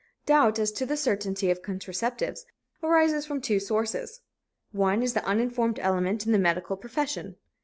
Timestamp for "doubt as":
0.25-0.71